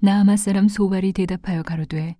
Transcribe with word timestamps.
나아마 0.00 0.36
사람 0.36 0.68
소발이 0.68 1.12
대답하여 1.12 1.64
가로되 1.64 2.14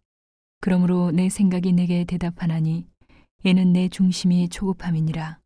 그러므로 0.60 1.12
내 1.12 1.28
생각이 1.28 1.72
내게 1.72 2.02
대답하나니 2.02 2.88
이는 3.44 3.72
내 3.72 3.88
중심이 3.88 4.48
초급함이니라. 4.48 5.38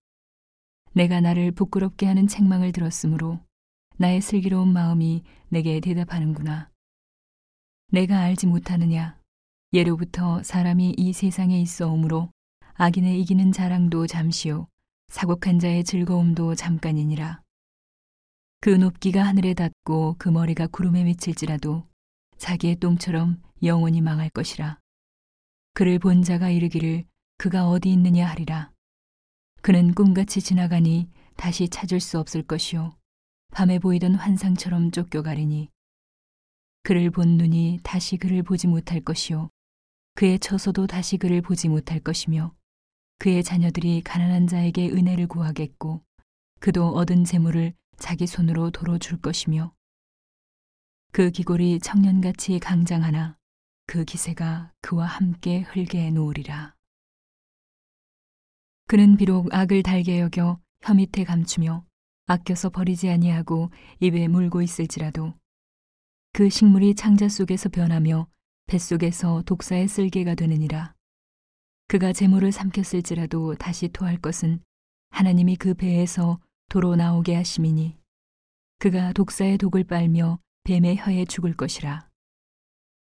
내가 0.95 1.21
나를 1.21 1.53
부끄럽게 1.53 2.06
하는 2.06 2.26
책망을 2.26 2.72
들었으므로 2.72 3.38
나의 3.98 4.22
슬기로운 4.22 4.72
마음이 4.72 5.24
내게 5.50 5.79
대답하는구나. 5.80 6.71
내가 7.90 8.21
알지 8.21 8.46
못하느냐? 8.46 9.21
예로부터 9.74 10.42
사람이 10.42 10.94
이 10.96 11.12
세상에 11.12 11.60
있어 11.60 11.92
오므로 11.92 12.30
악인의 12.76 13.21
이기는 13.21 13.53
자랑도 13.53 14.06
잠시요 14.06 14.69
사곡한 15.08 15.58
자의 15.58 15.85
즐거움도 15.85 16.55
잠깐이니라. 16.55 17.42
그 18.62 18.70
높기가 18.70 19.23
하늘에 19.23 19.52
닿고 19.52 20.16
그 20.19 20.30
머리가 20.30 20.66
구름에 20.69 21.05
미칠지라도 21.05 21.91
자기의 22.43 22.75
똥처럼 22.80 23.41
영원히 23.62 24.01
망할 24.01 24.29
것이라. 24.29 24.80
그를 25.75 26.01
본 26.01 26.25
자가 26.25 26.51
이르기를 26.51 27.05
그가 27.39 27.69
어디 27.69 27.93
있느냐 27.93 28.27
하리라. 28.27 28.73
그는 29.61 29.95
꿈같이 29.95 30.41
지나가니 30.41 31.09
다시 31.37 31.69
찾을 31.69 32.01
수 32.01 32.19
없을 32.19 32.43
것이요. 32.43 32.97
밤에 33.52 33.79
보이던 33.79 34.16
환상처럼 34.16 34.91
쫓겨가리니. 34.91 35.71
그를 36.83 37.13
본 37.13 37.37
눈이 37.37 37.79
다시 37.85 38.16
그를 38.16 38.43
보지 38.43 38.66
못할 38.66 39.01
것이요. 39.01 39.49
그의 40.16 40.41
처소도 40.41 40.88
다시 40.88 41.19
그를 41.19 41.43
보지 41.43 41.69
못할 41.69 42.01
것이며 42.01 42.52
그의 43.21 43.45
자녀들이 43.45 44.02
가난한 44.02 44.49
자에게 44.49 44.91
은혜를 44.91 45.29
구하겠고 45.29 46.02
그도 46.59 46.88
얻은 46.88 47.23
재물을 47.23 47.73
자기 47.99 48.27
손으로 48.27 48.73
도로 48.73 48.99
줄 48.99 49.21
것이며 49.21 49.73
그 51.15 51.30
기골이 51.30 51.79
청년같이 51.80 52.59
강장하나 52.59 53.37
그 53.87 54.07
기세가 54.07 54.73
그와 54.80 55.05
함께 55.05 55.60
흘게 55.60 56.10
놓으리라. 56.10 56.74
그는 58.87 59.18
비록 59.18 59.52
악을 59.52 59.83
달게 59.83 60.21
여겨 60.21 60.59
혀 60.80 60.95
밑에 60.95 61.24
감추며 61.24 61.85
아껴서 62.24 62.71
버리지 62.71 63.10
아니하고 63.10 63.71
입에 64.00 64.27
물고 64.27 64.62
있을지라도 64.62 65.34
그 66.33 66.48
식물이 66.48 66.94
창자 66.94 67.28
속에서 67.28 67.68
변하며 67.68 68.27
뱃속에서 68.64 69.42
독사의 69.42 69.88
쓸개가 69.88 70.34
되느니라. 70.34 70.94
그가 71.88 72.14
재물을 72.14 72.50
삼켰을지라도 72.52 73.56
다시 73.56 73.88
토할 73.88 74.16
것은 74.16 74.60
하나님이 75.10 75.56
그 75.56 75.74
배에서 75.74 76.40
도로 76.70 76.96
나오게 76.96 77.34
하심이니 77.34 77.98
그가 78.78 79.12
독사의 79.12 79.58
독을 79.58 79.84
빨며 79.84 80.38
뱀의 80.64 80.96
혀에 80.98 81.24
죽을 81.24 81.55
것이라. 81.55 82.08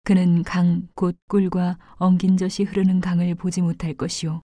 그는 0.04 0.44
강, 0.44 0.88
곧 0.96 1.18
꿀과 1.28 1.78
엉긴 1.98 2.38
젖이 2.38 2.66
흐르는 2.68 3.02
강을 3.02 3.36
보지 3.36 3.62
못할 3.62 3.94
것이요. 3.94 4.42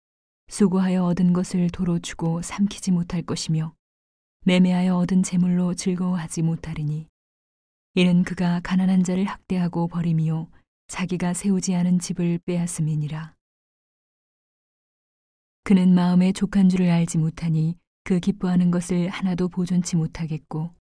수고하여 0.48 1.04
얻은 1.04 1.32
것을 1.32 1.70
도로 1.70 1.98
주고 1.98 2.40
삼키지 2.40 2.92
못할 2.92 3.22
것이며, 3.22 3.74
매매하여 4.44 4.96
얻은 4.96 5.22
재물로 5.22 5.74
즐거워하지 5.74 6.42
못하리니. 6.42 7.08
이는 7.94 8.22
그가 8.22 8.60
가난한 8.60 9.02
자를 9.02 9.24
학대하고 9.24 9.88
버림이요. 9.88 10.48
자기가 10.86 11.34
세우지 11.34 11.74
않은 11.74 11.98
집을 11.98 12.38
빼앗음이니라. 12.46 13.34
그는 15.64 15.94
마음에 15.94 16.32
족한 16.32 16.68
줄을 16.68 16.90
알지 16.90 17.18
못하니 17.18 17.76
그 18.04 18.18
기뻐하는 18.18 18.70
것을 18.70 19.08
하나도 19.08 19.48
보존치 19.48 19.96
못하겠고, 19.96 20.74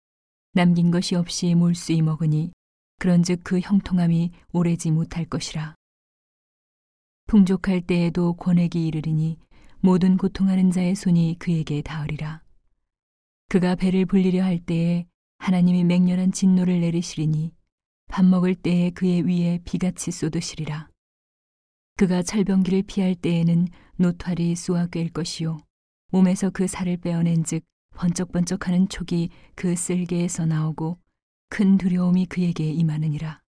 남긴 0.54 0.90
것이 0.90 1.16
없이 1.16 1.54
몰수이 1.54 2.02
먹으니 2.02 2.52
그런즉 2.98 3.42
그 3.44 3.60
형통함이 3.60 4.32
오래지 4.52 4.92
못할 4.92 5.26
것이라. 5.26 5.76
풍족할 7.28 7.82
때에도 7.82 8.34
권액이 8.34 8.88
이르리니 8.88 9.38
모든 9.80 10.18
고통하는 10.18 10.72
자의 10.72 10.96
손이 10.96 11.38
그에게 11.40 11.82
닿으리라. 11.82 12.42
그가 13.48 13.76
배를 13.76 14.06
불리려 14.06 14.44
할 14.44 14.60
때에 14.60 15.06
하나님이 15.38 15.84
맹렬한 15.84 16.32
진노를 16.32 16.82
내리시리니 16.82 17.54
밥 18.08 18.26
먹을 18.26 18.56
때에 18.56 18.90
그의 18.90 19.22
위에 19.22 19.60
비같이 19.64 20.12
쏟으시리라. 20.12 20.90
그가 21.96 22.24
철병기를 22.24 22.84
피할 22.84 23.14
때에는 23.14 23.68
노탈이 23.98 24.56
쏘아 24.56 24.88
꿰일 24.88 25.12
것이요 25.12 25.58
몸에서 26.12 26.50
그 26.50 26.68
살을 26.68 26.98
빼어낸 26.98 27.44
즉 27.44 27.64
번쩍번쩍하는 28.00 28.88
촉이 28.88 29.30
그 29.56 29.76
쓸개에서 29.76 30.46
나오고 30.46 30.98
큰 31.50 31.78
두려움이 31.78 32.28
그에게 32.28 32.72
임하느니라. 32.72 33.42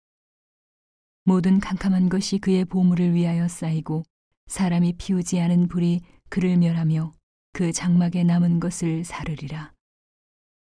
모든 1.24 1.60
캄캄한 1.60 2.08
것이 2.08 2.38
그의 2.38 2.64
보물을 2.64 3.14
위하여 3.14 3.46
쌓이고 3.46 4.02
사람이 4.48 4.94
피우지 4.94 5.40
않은 5.40 5.68
불이 5.68 6.00
그를 6.28 6.56
멸하며 6.56 7.12
그 7.52 7.70
장막에 7.70 8.24
남은 8.24 8.58
것을 8.58 9.04
사르리라. 9.04 9.72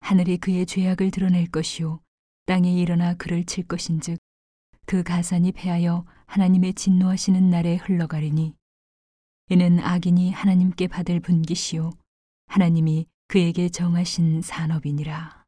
하늘이 0.01 0.37
그의 0.37 0.67
죄악을 0.67 1.11
드러낼 1.11 1.47
것이요 1.47 2.01
땅에 2.45 2.75
일어나 2.75 3.15
그를 3.15 3.45
칠 3.45 3.67
것인즉 3.67 4.19
그 4.85 5.03
가산이 5.03 5.53
패하여 5.53 6.05
하나님의 6.27 6.75
진노하시는 6.75 7.49
날에 7.49 7.77
흘러가리니 7.77 8.55
이는 9.49 9.79
악인이 9.79 10.31
하나님께 10.31 10.89
받을 10.89 11.21
분기시요 11.21 11.91
하나님이 12.49 13.07
그에게 13.33 13.71
정하신 13.71 14.43
산업이니라. 14.43 15.42